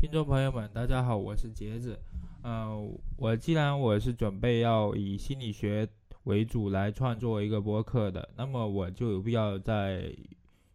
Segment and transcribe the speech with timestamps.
[0.00, 1.98] 听众朋友们，大家好，我是杰子。
[2.42, 5.88] 呃，我既然我是准备要以心理学
[6.22, 10.14] 为主来创作一个播客的，那么我就有必要再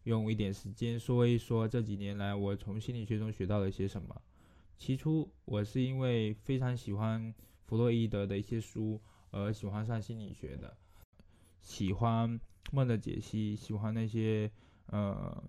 [0.04, 4.14] 用一点时间说一说这几年来我从心理学中学到了些什么。
[4.78, 7.34] 起初，我是因为非常喜欢
[7.66, 9.00] 弗洛伊德的一些书
[9.32, 10.76] 而喜欢上心理学的，
[11.62, 12.38] 喜欢
[12.74, 14.52] 梦的解析，喜欢那些
[14.88, 15.42] 呃。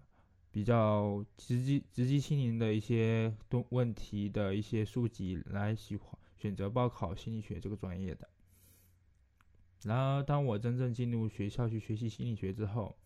[0.55, 8.29] 比较直击直击心灵的一些东问题的一些书籍来喜欢选择报考心理学这个专业的。
[9.83, 12.97] 然而，当我真正进入学校去学习心理学之后，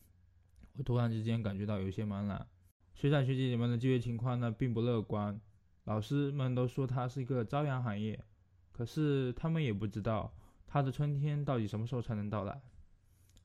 [0.75, 2.47] 我突然之间感觉到有些茫然。
[2.93, 5.41] 学长学姐们的就业情况呢并不乐观，
[5.85, 8.23] 老师们都说它是一个朝阳行业，
[8.73, 10.31] 可是他们也不知道
[10.67, 12.61] 它的春天到底什么时候才能到来。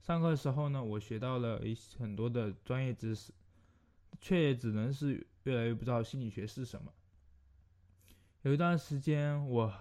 [0.01, 3.31] 上课的时候呢，我学到了一很多的专业知识。
[4.23, 6.93] 却也只能是越来越不知道心理学是什么。
[8.43, 9.73] 有一段时间，我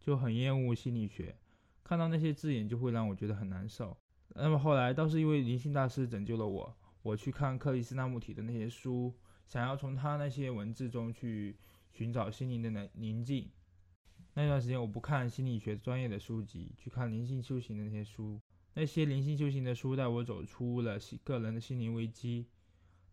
[0.00, 1.36] 就很厌恶心理学，
[1.84, 3.96] 看到那些字眼就会让我觉得很难受。
[4.34, 9.14] 那么后来倒是因为灵性大师拯救了我，我去看克里斯纳穆提的那些书，
[9.46, 11.56] 想要从他那些文字中去
[11.92, 13.48] 寻找心灵的宁宁静。
[14.34, 18.40] 那段时间我不看心理学专业的书籍，去看灵性修行的那些书。
[18.74, 22.48] 那些灵性修行的书带我走出了个人的心灵危机。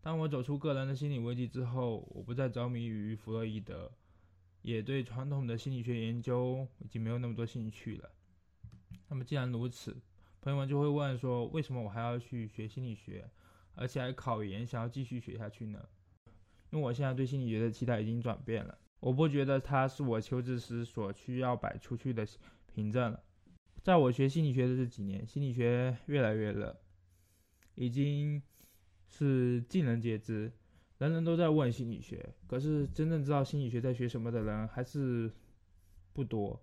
[0.04, 3.92] 当我走出个人的心理危机之后，我不再着迷于弗洛伊德，
[4.64, 8.10] 也对传统的心理学研究已经没有那么多兴趣了。
[9.08, 9.96] 那么既然如此，
[10.42, 13.30] 朋友们就会问说，为什么我还要去学心理学，
[13.76, 15.80] 而且还考研，想要继续学下去呢？
[16.72, 22.28] 因为我现在对心理学的期待已经转变了，我不觉得它是我求职时所需要摆出去的
[22.74, 23.24] 凭证了。
[23.84, 26.76] 在我学心理学的这几年，心理学越来越热，
[27.76, 28.42] 已经。
[29.12, 30.52] 是尽人皆知，
[30.98, 35.30] 人人都在问心理学，可是真正知道心理学在学什么的人还是
[36.14, 36.60] 不多。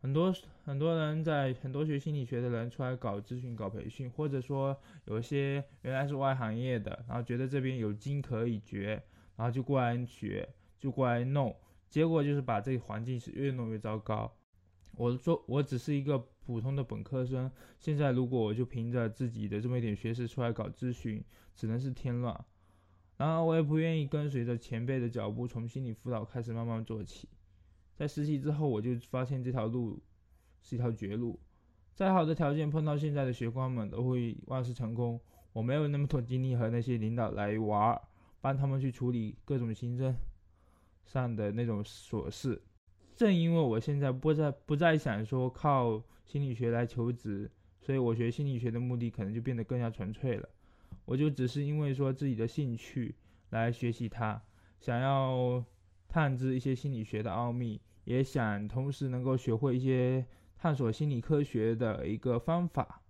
[0.00, 4.74] 很多很多人在很多学心理学的人出来搞咨询、搞培训，或者说
[5.04, 9.02] 有些原来是外行业的，然后觉得这边有金可以掘，
[9.36, 10.48] 然后就过来学，
[10.78, 11.54] 就过来弄，
[11.90, 14.34] 结果就是把这个环境是越弄越糟糕。
[14.96, 21.22] 我说我只是一个普通的本科生，现在如果我就凭着自己的这么一点学识出来搞咨询，
[21.54, 22.44] 只能是添乱。
[23.16, 27.28] 然而我也不愿意跟随着前辈的脚步，从心理辅导开始慢慢做起。
[27.94, 30.02] 在实习之后，我就发现这条路
[30.62, 31.38] 是一条绝路。
[31.94, 35.20] 再好的条件碰到现在的学官们都会万事成功，
[35.52, 38.00] 我没有那么多精力和那些领导来玩，
[38.40, 40.16] 帮他们去处理各种行政
[41.04, 42.62] 上的那种琐事。
[43.14, 50.48] 正因为我现在不再不再想说靠心理学来求职，所以我学心理学的目的可能就变得更加纯粹了。
[51.04, 53.16] 我就只是因为说自己的兴趣
[53.48, 54.40] 来学习它，
[54.78, 55.64] 想要
[56.06, 60.24] 探知一些心理学的奥秘，也想同时能够学会一些
[60.56, 63.02] 探索心理科学的一个方法。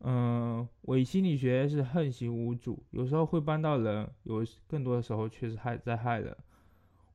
[0.00, 6.36] 嗯，伪心理学是横行无阻，有时候会帮到人，有更多的时候却是害在害人。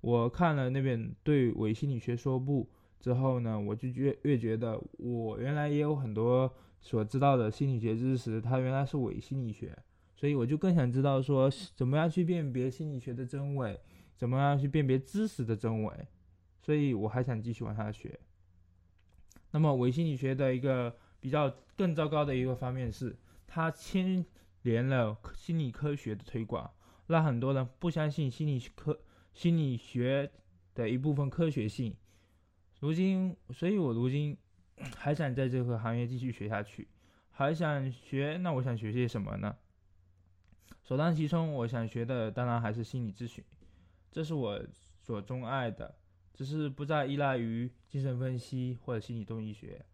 [0.02, 2.68] 我看了那本对伪心理学说不
[3.00, 9.78] 之后呢，我就越越觉得我原来也有很多所知道的心理学知识，它原来是伪心理学，
[10.16, 13.80] 所以我就更想知道说怎么样去辨别心理学的真伪，
[14.16, 16.08] 怎么样去辨别知识的真伪，
[16.62, 18.20] 所以我还想继续往下学。
[19.52, 23.18] 那么伪心理学的一个比较更糟糕的一个方面是，
[23.48, 24.26] 它牵
[24.64, 26.70] 连了心理科学的推广，
[27.08, 29.00] 让很多人不相信心理科。
[29.32, 30.30] 心理学
[30.74, 31.96] 的一部分科学性，
[32.80, 34.38] 如今，所以我如今
[34.96, 36.88] 还想在这个行业继续学下去，
[37.32, 39.58] 还想学，那我想学些什么呢？
[40.84, 43.44] 首当其冲，我想学的当然还是心理咨询，
[44.12, 44.60] 这是我
[45.02, 45.94] 所钟爱的，
[46.34, 49.86] 只是不再依赖于精神分析或者心理动力学。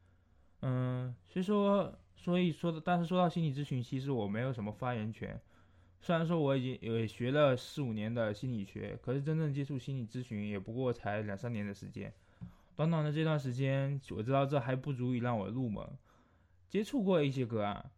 [0.61, 5.41] 嗯，所以说，所以说的，但是说到心理咨询，其实我没有什么发言权。
[5.99, 12.13] 虽然说我已经也学了四五年的心理学，可是真正接触心理咨询也不过才两三年的时间。
[12.75, 15.83] 短短的这段时间，我知道这还不足以让我入门。
[16.67, 17.91] 接触过一些个案，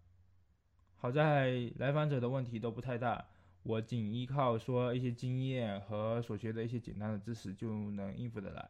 [0.95, 3.25] 好在来访者的问题都不太大，
[3.63, 8.69] 我仅依靠说一些经验和所学的一些简单的知识就能应付得来，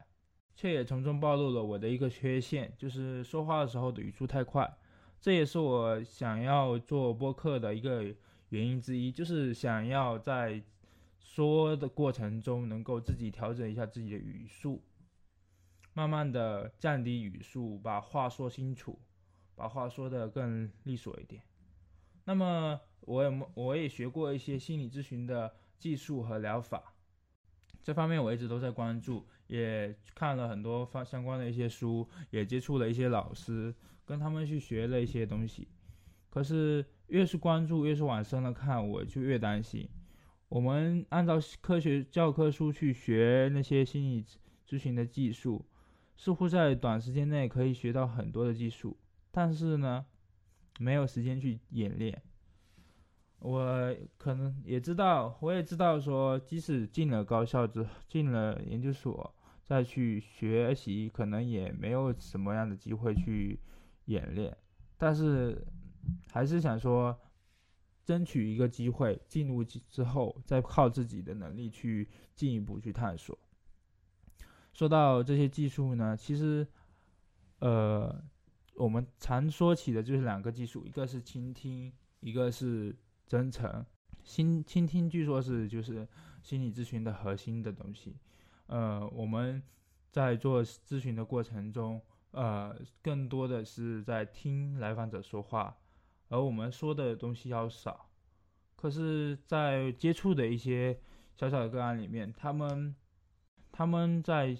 [0.55, 4.71] 却也从中暴露了我的一个缺陷，就是说话的时候的语速太快。
[5.19, 8.15] 这也是我想要做播客的一个。
[8.49, 10.63] 原因之一就是想要在
[11.19, 14.81] 说的过程中能够自己调整一下自己的语速，
[15.97, 18.99] 慢慢的降低语速，把话说清楚，
[19.55, 21.41] 把话说的更利索一点。
[22.25, 26.93] 那么我也我也学过一些心理咨询的技术和疗法，
[27.81, 33.73] 这方面我一直都在关注，也看了很多方相关的一些书，也接触了一些老师，
[34.05, 35.67] 跟他们去学了一些东西。
[36.29, 39.89] 可是越是关注，越是往深了看，我就越担心。
[40.47, 44.23] 我们按照科学教科书去学那些心理
[44.69, 45.65] 咨询的技术，
[46.17, 48.97] 似乎在短时间内可以学到很多的技术，
[49.31, 50.05] 但是呢，
[50.79, 52.21] 没有时间去演练。
[53.39, 59.31] 我可能也知道，我也知道说，即使进了高校之进了研究所，
[59.63, 63.59] 再去学习，可能也没有什么样的机会去
[64.05, 64.57] 演练。
[64.97, 65.63] 但是，
[66.31, 67.15] 还是想说，
[68.03, 73.37] 争取一个机会，进入之后，再靠自己的能力去进一步去探索。
[74.77, 76.67] 说到这些技术呢，其实，
[77.57, 78.23] 呃，
[78.75, 82.95] 我们常说起的就是两个技术，一个是倾听，一个是。
[83.29, 83.85] 真诚，
[84.23, 86.07] 心倾听，据说是就是
[86.41, 88.15] 心理咨询的核心的东西。
[88.67, 89.61] 呃，我们
[90.09, 92.01] 在做咨询的过程中，
[92.31, 95.75] 呃，更多的是在听来访者说话，
[96.29, 98.09] 而我们说的东西要少。
[98.77, 100.97] 可是，在接触的一些
[101.35, 102.95] 小小的个案里面，他们
[103.77, 104.57] 他们在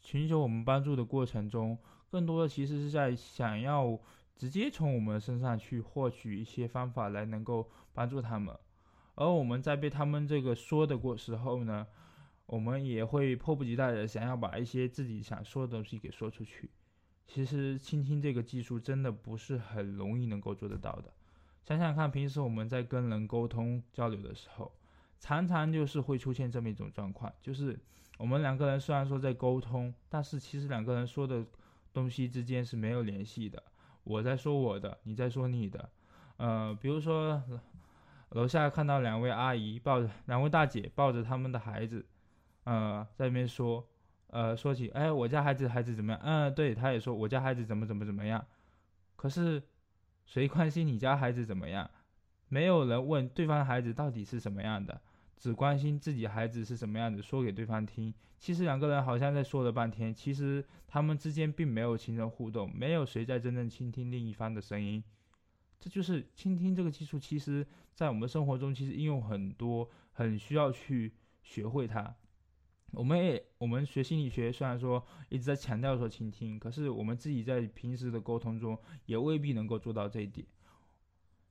[0.00, 1.76] 寻求我们帮助的过程中，
[2.10, 3.98] 更多的其实是在想要。
[4.38, 8.54] 直接从我们身上去获取一些方法来能够帮助他们，
[9.14, 11.86] 而我们在被他们这个说的过时候呢，
[12.44, 16.68] 我们也会迫不及待的想要把一些自己想说的东西给说出去。
[17.26, 21.10] 其实倾听这个技术真的不是很容易能够做得到的。
[21.64, 24.70] 想想看，平时我们在跟人沟通交流的时候，
[25.18, 27.80] 常常就是会出现这么一种状况，就是
[28.16, 31.44] 我们两个人虽然说在沟通，但是其实两个人说的
[31.92, 33.62] 东西之间是没有联系的。
[34.04, 35.90] 我在说我的，你在说你的，
[36.36, 37.42] 呃，比如说
[38.30, 42.06] 楼下看到两位阿姨抱着两位大姐抱着他们的孩子，
[42.64, 43.86] 呃，在那边说，
[44.28, 46.20] 呃，说起，哎，我家孩子孩子怎么样？
[46.22, 48.44] 嗯，对，他也说我家孩子怎么怎么怎么样。
[49.16, 49.62] 可是
[50.24, 51.90] 谁关心你家孩子怎么样？
[52.48, 55.00] 没有人问对方的孩子到底是什么样的。
[55.36, 58.12] 只关心自己孩子是什么样子，说给对方听。
[58.38, 65.02] 其实两个人好像在说了半天，其实他们之间并没有形成互动，没有谁在真正倾听另一方的声音。
[65.78, 71.12] 这就是倾听这个技术，其实在我们生活中其实应用很多，很需要去
[71.42, 72.14] 学会它。
[72.92, 80.46] 我们也我们学心理学，虽然说一直在强调说倾听，可是我们自己在平时的沟通中也未必能够做到这一点。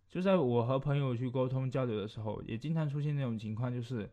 [0.10, 4.10] 就在我和朋友去沟通交流的时候，也经常出现那种情况，就是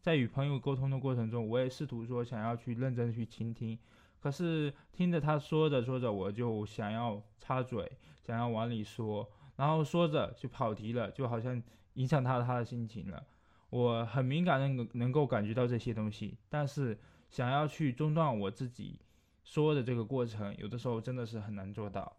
[0.00, 3.78] 在与朋友沟通的过程中，我也试图说想要去认真去倾听，
[4.20, 7.90] 可是听着他说着说着，我就想要插嘴，
[8.22, 11.62] 想要往里说，然后说着就跑题了，就好像
[11.94, 13.24] 影响他他的心情了。
[13.70, 16.98] 我很敏感的，能能够感觉到这些东西，但是
[17.30, 19.00] 想要去中断我自己
[19.42, 22.16] 说的这个过程，有的时候真的是很难做到，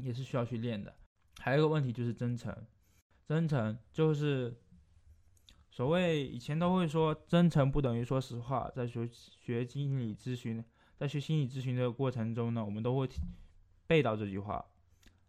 [0.00, 0.94] 也是需要去练的。
[1.38, 2.54] 还有一个问题就是真诚，
[3.26, 4.56] 真诚就是
[5.70, 10.64] 所谓以前都会说真诚不等于说实话，在学学心理咨询，
[10.96, 13.08] 在学心理咨询的过程中呢，我们都会
[13.86, 14.64] 背到这句话：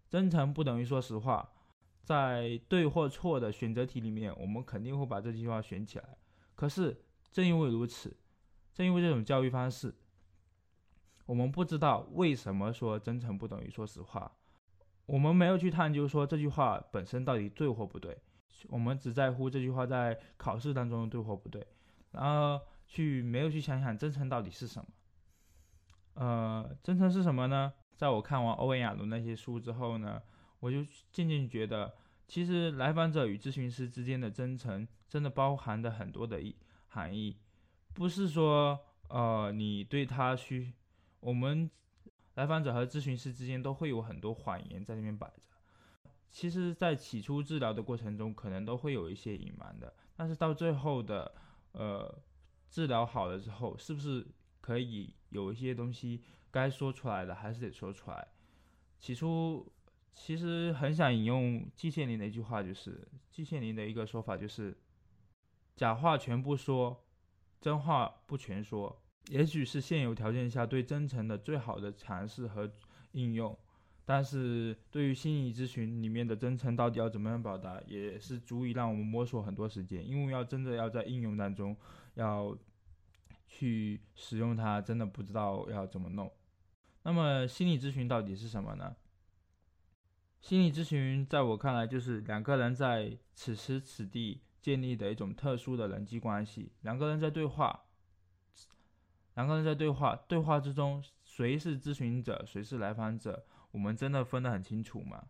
[0.09, 1.51] 真诚不等于说实话。
[2.03, 6.15] 在对或错的选择题里面，我们肯定会把这句话选起来。
[6.53, 8.15] 可是正因为如此，
[8.75, 9.95] 正因为这种教育方式，
[11.25, 14.31] 我们不知道为什么说真诚不等于说实话。
[15.07, 18.17] 我们没有去探究说这句话本身到底对或不对，
[18.69, 21.65] 我们只在乎这句话在考试当中对或不对，
[22.11, 24.87] 然后去没有去想想真诚到底是什么。
[26.15, 27.71] 呃，真诚是什么呢？
[27.95, 30.19] 在我看完欧文亚伦那些书之后呢，
[30.59, 31.93] 我就渐渐觉得，
[32.27, 36.55] 其实来访者与咨询师之间的真诚，真的包含的很多的意
[36.87, 37.37] 含义，
[37.93, 40.73] 不是说呃你对他需
[41.19, 41.69] 我们。
[42.35, 45.49] 来访者和咨询师之间都会有很多谎言在那边摆着，
[46.29, 51.33] 其实，在起初治疗的过程中，可能都会有一些隐瞒的，但是到最后的，
[51.71, 52.21] 呃，
[52.69, 54.27] 治疗好了之后，是不是
[54.59, 58.27] 可以有一些东西该说出来的，还是得说出来？
[58.99, 59.71] 起初，
[60.13, 64.77] 其实很想引用季羡林的一句话，就是季羡林的一个说法，就是
[65.75, 67.05] 假话全部说，
[67.61, 69.01] 真话不全说。
[69.29, 72.71] 也许是现有条件下对真诚的最好的尝试和
[73.13, 73.57] 应用，
[74.05, 80.07] 但是对于心理咨询里面的真诚到底要怎么样表达，也是足以让我们摸索很多时间。
[80.07, 81.75] 因为要真的要在应用当中
[82.13, 82.55] 要
[83.47, 86.31] 去使用它，真的不知道要怎么弄。
[87.01, 88.95] 那么心理咨询到底是什么呢？
[90.41, 97.84] 心理咨询在我看来就是两个人在此时此地建立的一种特殊的人际关系，两个人在对话。
[99.35, 105.27] 两个人在对话，对话之中谁是咨询者，谁是来访者，我们真的分得很清楚吗？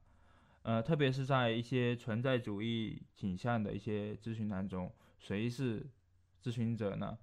[0.63, 5.87] 呃，特别是在一些存在主义倾向的一些咨询当中，谁是
[6.41, 7.17] 咨询者呢？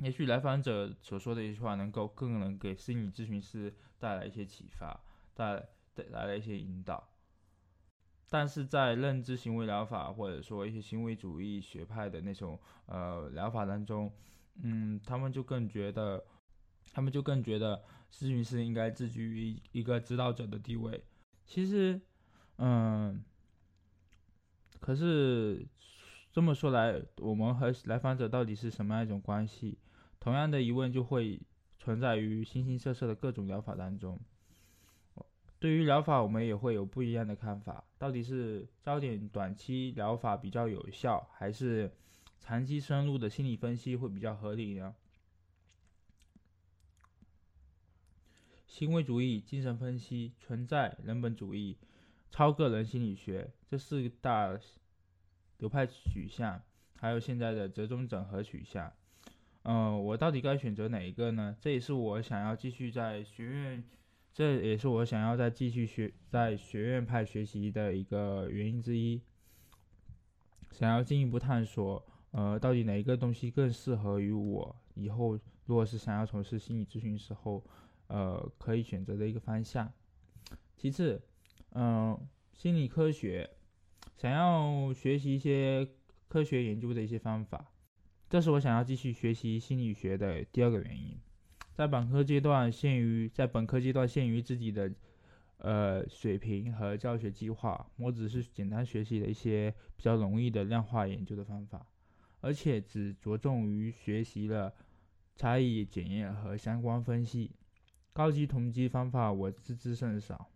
[0.00, 5.00] 也许来访者所说的一句话，能够更能给心理咨询师带来一些启发，
[5.34, 7.10] 带带来一些引导。
[8.28, 14.12] 但是在认知行为疗法或者说一些行为主义学派的那种呃疗法当中，
[14.62, 16.24] 嗯，他们就更觉得，
[16.92, 17.82] 他们就更觉得
[18.12, 21.04] 咨询师应该自居于一个指导者的地位。
[21.44, 22.00] 其实，
[22.58, 23.24] 嗯，
[24.80, 25.66] 可是。
[26.32, 29.78] 这么说来，我们和来访者到底是什么样一种关系？
[30.18, 31.40] 同样的疑问就会
[31.78, 34.18] 存在于形形色色的各种疗法当中。
[35.60, 37.84] 对于疗法，我们也会有不一样的看法。
[37.98, 41.88] 到底是焦点短期疗法比较有效，还是
[42.46, 44.94] 长期深入的心理分析会比较合理呢？
[48.66, 51.78] 行为主义、精神分析、存在人本主义、
[52.30, 54.60] 超个人心理学这四大。
[55.58, 56.60] 流派取向，
[56.98, 58.92] 还有现在的折中整合取向，
[59.62, 61.56] 嗯，我到底该选择哪一个呢？
[61.60, 63.84] 这也是我想要继续在学院，
[64.32, 69.22] 这也是我想要再继续学在学院派学习的一个原因之一。
[70.72, 72.04] 想要进一步探索，
[72.36, 77.64] 呃，到底哪一个东西更适合于我以后，如果是想要从事心理咨询时候，
[78.08, 79.88] 呃，可以选择的一个方向。
[80.76, 81.22] 其次，
[81.70, 82.18] 嗯，
[82.52, 83.48] 心理科学。
[84.16, 85.88] 想要学习一些
[86.26, 87.72] 科学研究的一些方法，
[88.28, 91.16] 这是我想要继续学习心理学的第二个原因。
[91.72, 94.92] 在本科阶段限于在本科阶段限于自己的
[95.58, 101.86] 呃水平和教学计划，我只是简单学习了一些比较容易的量化研究的方法，
[102.44, 104.70] 而且只着重于学习了
[105.34, 107.50] 差异检验和相关分析。
[108.12, 110.50] 高级统计方法我知之甚少。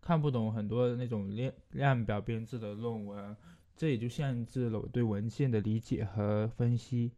[0.00, 3.36] 看不懂很多那种量量表编制的论文，
[3.76, 7.10] 这也就限制了我对文献的理解和分析。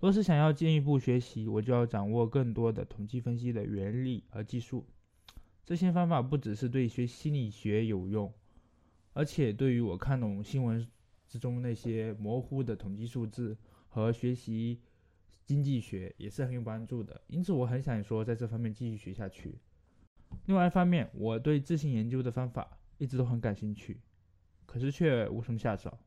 [0.00, 4.84] 若是想要进一步学习，我就要掌握更多的统计分析的原理和技术。
[5.64, 8.34] 这些方法不只是对学心理学有用，
[9.12, 10.84] 而且对于我看懂新闻
[11.34, 13.56] 之中那些模糊的统计数字
[13.88, 14.80] 和学习
[15.44, 17.20] 经济学也是很有帮助的。
[17.26, 19.58] 因此，我很想说，在这方面继续学下去。
[20.46, 24.00] 另外一方面，我对自行研究的方法一直都很感兴趣，
[24.64, 25.98] 可是却无从下手。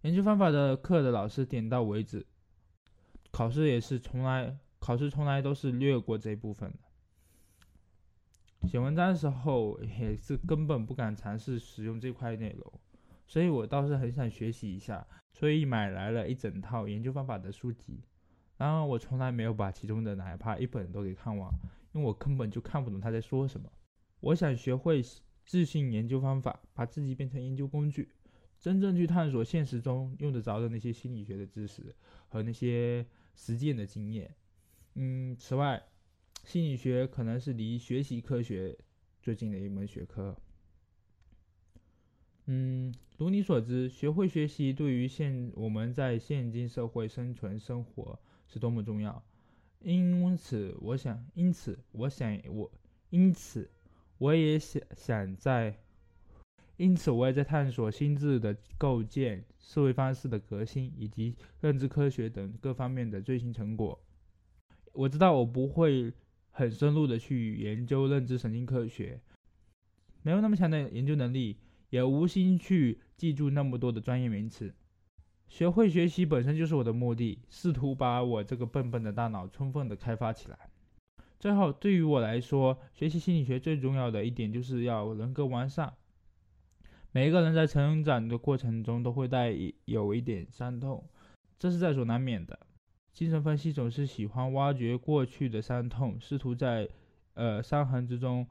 [0.00, 2.26] 研究方法的课的老师点到为止，
[3.30, 6.78] 考试也是从来考试从来都是略过这一部分的。
[8.68, 12.72] 写文章的时候也是根本不敢尝试使用这块内容，
[13.32, 17.98] 所以我倒是很想学习一下，所以买来了一整套研究方法的书籍。
[18.58, 21.50] 然而我从来没有把其中的哪怕一本都给看完。
[21.94, 23.72] 因为我根本就看不懂他在说什么。
[24.20, 25.02] 我想学会
[25.46, 28.10] 自信研究方法，把自己变成研究工具，
[28.60, 31.96] 真正去探索现实中用得着的那些心理学的知识
[32.28, 34.34] 和那些实践的经验。
[34.96, 35.82] 嗯，此外，
[36.44, 38.76] 心理学可能是离学习科学
[39.22, 40.36] 最近的一门学科。
[42.54, 49.24] 嗯，如你所知，学会学习对于现我们在现今社会生存生活是多么重要。
[49.80, 52.70] 因此，我想，因此，我想，我，
[53.08, 53.70] 因此，
[54.18, 55.78] 我也想想在，
[56.76, 63.98] 因此，我也在探索心智的构建、思维方式的革新以及认知科学等各方面的最新成果。
[64.92, 66.12] 我知道我不会
[66.50, 69.18] 很深入的去研究认知神经科学，
[70.22, 71.56] 没有那么强的研究能力，
[71.92, 74.74] 也无心去记住那么多的专业名词。
[75.46, 80.58] 学会学习本身就是我的目的，试图把我这个笨笨的大脑充分的开发起来。
[81.38, 85.92] 最后，对于我来说，学习心理学最重要的一点就是要人格完善。
[87.10, 91.06] 每一个人在成长的过程中都会带有一点伤痛，
[91.58, 92.58] 这是在所难免的。
[93.12, 96.88] 精神分析总是喜欢挖掘过去的伤痛，试图在
[97.34, 98.46] 呃伤痕之中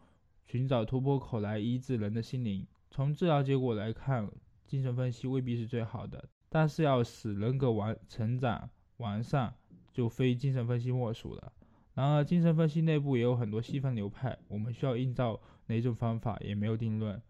[0.45, 2.67] 寻找突破口来医治人的心灵。
[2.91, 4.29] 从治疗结果来看，
[4.67, 6.27] 精神分析未必是最好的。
[6.49, 9.55] 但是要使人格完成长完善，
[9.93, 11.53] 就非精神分析莫属了。
[11.93, 17.21] 然而，精神分析内部也有很多细分流派，我们需要映照哪种方法也没有定论。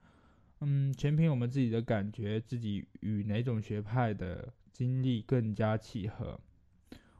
[0.61, 6.39] 嗯，全凭我们自己的感觉，自己与哪种学派的经历更加契合。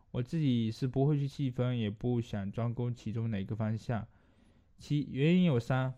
[0.09, 4.07] 我自己是不会去细分，也不想专攻其中哪个方向。
[4.79, 5.93] 其原因有三：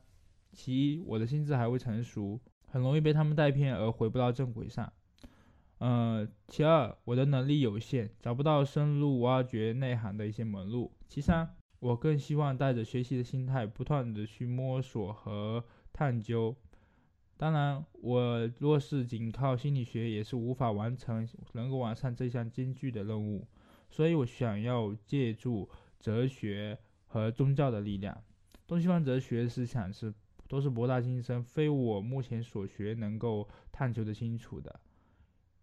[0.54, 4.92] 其一，我的心智还未成熟，很容易被他们带偏而回不到正轨上。
[5.80, 10.92] 呃，其二，我的能力有限，找不到深入挖掘内涵的一些门路。
[11.10, 16.56] 其三，我更希望带着学习的心态，不断的去摸索和探究。
[17.36, 23.46] 当然，我若是仅靠心理学，也是无法完成能够完善这项艰巨的任务。
[23.90, 25.70] 所以我想要借助
[26.00, 28.18] 哲学和宗教的力量。
[28.66, 30.14] 东西方哲学思想是
[30.48, 34.80] 都是博大精深，非我目前所学能够探求的清楚的。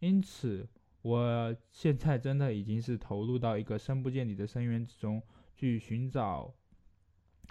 [0.01, 0.69] 因此，
[1.03, 5.23] 我现在真的已经是投入到一个深不见底的深渊之中，
[5.55, 6.55] 去寻找，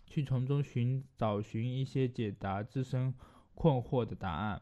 [0.07, 3.13] 去从中寻找寻一些解答自身
[3.53, 4.61] 困惑的答案。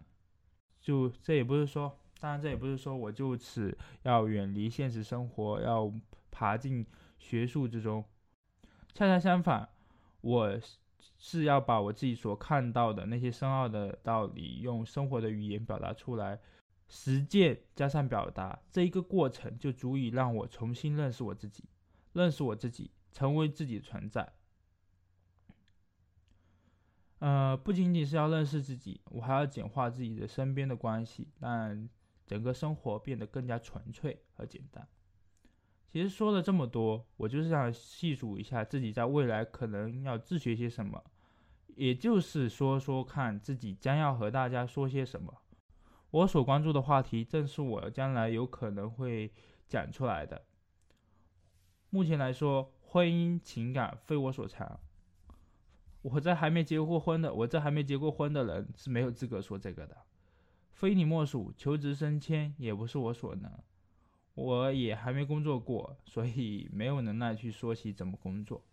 [0.80, 5.92] 就这也不是说，当然这也不是说我就此要远离现实生活，要
[6.30, 6.86] 爬进
[7.18, 8.04] 学术之中。
[8.94, 9.70] 恰恰相反，
[10.22, 10.60] 我
[11.18, 16.40] 是要把我自己所看到的那些深奥的道理，用生活的语言表达出来。
[16.90, 21.66] 实践加上表达这一个过程，就足以让我重新认识我自己，
[22.14, 24.32] 认识我自己，成为自己的存在。
[27.20, 31.90] 呃，不仅仅是要认识自己，我还要简化自己的身边的关系，让
[32.26, 34.88] 整个生活变得更加纯粹和简单。
[35.90, 41.04] 其实说了这么多，我就是想细数一下自己在未来可能要自学些什么，
[41.76, 45.34] 也就是说说看自己将要和大家说些什么。
[46.12, 49.32] 我所关注的话题，正是我将来有可能会
[49.68, 50.44] 讲出来的。
[51.90, 54.80] 目前来说，婚姻情感非我所长。
[56.02, 59.98] 我在还没结过婚的，我这还没结过婚的人是没有资格说这个的。
[60.72, 63.52] 非你莫属，求职升迁也不是我所能。
[64.38, 68.64] 我也还没工作过，所以没有能耐去说起怎么工作。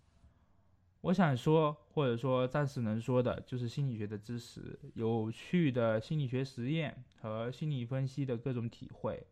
[1.01, 9.27] 我想说，或者说暂时能说的，就是心理学的知识、有趣的心理学实验和心理分析的各种体会。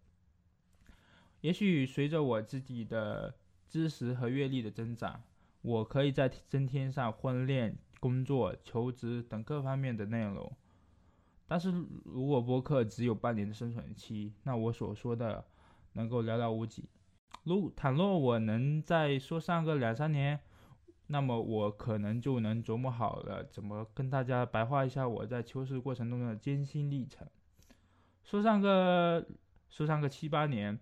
[1.42, 3.34] 也许随着我自己的
[3.68, 5.22] 知识和阅历的增长，
[5.60, 10.50] 我可以在增添上婚恋、工作、求职等各方面的内容。
[11.46, 11.70] 但是
[12.06, 15.44] 如果播客只有半年的生存期，那我所说的
[15.92, 16.88] 能够寥寥无几。
[17.44, 20.40] 如倘若我能再说上个两三年。
[21.08, 27.28] 那么我可能就能琢磨好了，怎么跟大家白话一下我在求职过程中的艰辛历程。
[28.22, 29.26] 说上个
[29.68, 30.78] 说上个七八年，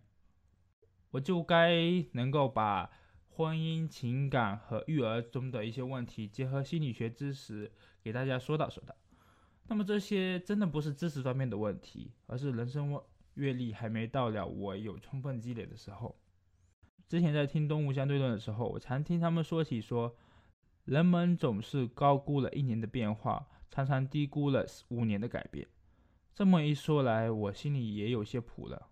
[1.11, 1.75] 我就该
[2.13, 2.89] 能够把
[3.31, 8.95] 婚姻、情感和育儿中的一些问题结合心理学知识给大家说道说道。
[9.67, 13.03] 那么这些真的不是知识方面的问题，而是人生问
[13.35, 16.17] 阅历还没到了我有充分积累的时候。
[17.09, 20.15] 之前在听动物相对论的时候，我常听他们说起说，
[20.85, 25.67] 人们总是高估了一年的变化，常常低估了五年的改变。
[26.33, 28.89] 这么一说来，我心里也有些谱了。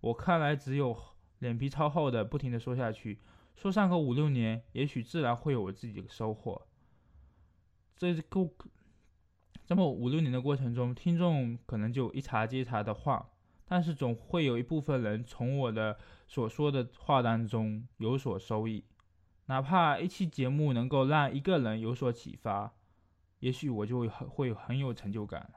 [0.00, 0.94] 我看来只有
[1.38, 3.20] 脸皮超厚的，不停的说下去，
[3.54, 6.66] 说上个五六年，也许自然会有我自己的收获。
[7.96, 8.50] 这个
[9.64, 13.30] 这么五六年的过程中，听众可能就一茬接茬的话。
[13.68, 15.98] 但是总会有一部分人从我的
[16.28, 18.84] 所说的话当中有所收益，
[19.46, 22.72] 哪怕一期节目能够让一个人有所启发，
[23.40, 25.52] 也许我就会很会很有成就感。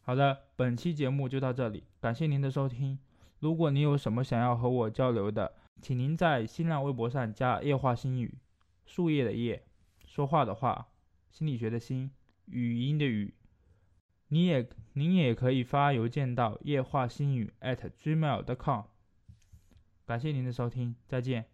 [0.00, 2.98] 好的，本期节目就到这里，感谢您的收听。
[3.38, 8.38] 如果您有什么想要和我交流的，请您在新浪微博上加“夜话心语”，
[8.86, 9.64] 树叶的叶，
[10.04, 10.88] 说话的话，
[11.30, 12.10] 心理学的心，
[12.46, 13.34] 语音的语。
[14.34, 18.82] 你也，您也可以发邮件到夜话心语 at gmail dot com。
[20.04, 21.53] 感谢您的收听，再见。